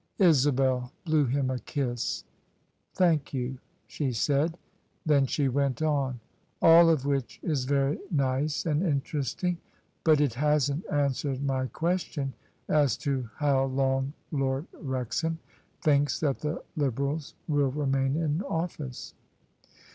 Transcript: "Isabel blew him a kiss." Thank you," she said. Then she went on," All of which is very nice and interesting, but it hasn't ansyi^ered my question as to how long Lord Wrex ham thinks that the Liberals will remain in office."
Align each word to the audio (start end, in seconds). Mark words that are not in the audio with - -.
"Isabel 0.17 0.91
blew 1.05 1.25
him 1.27 1.51
a 1.51 1.59
kiss." 1.59 2.23
Thank 2.95 3.35
you," 3.35 3.59
she 3.85 4.13
said. 4.13 4.57
Then 5.05 5.27
she 5.27 5.47
went 5.47 5.79
on," 5.83 6.19
All 6.63 6.89
of 6.89 7.05
which 7.05 7.39
is 7.43 7.65
very 7.65 7.99
nice 8.09 8.65
and 8.65 8.81
interesting, 8.81 9.59
but 10.03 10.19
it 10.19 10.33
hasn't 10.33 10.87
ansyi^ered 10.87 11.43
my 11.43 11.67
question 11.67 12.33
as 12.67 12.97
to 13.05 13.29
how 13.35 13.65
long 13.65 14.13
Lord 14.31 14.65
Wrex 14.73 15.21
ham 15.21 15.37
thinks 15.81 16.19
that 16.21 16.39
the 16.39 16.63
Liberals 16.75 17.35
will 17.47 17.69
remain 17.69 18.15
in 18.15 18.41
office." 18.41 19.13